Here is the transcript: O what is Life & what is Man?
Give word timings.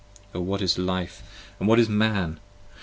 O 0.33 0.39
what 0.41 0.63
is 0.63 0.79
Life 0.79 1.21
& 1.57 1.57
what 1.59 1.79
is 1.79 1.87
Man? 1.87 2.39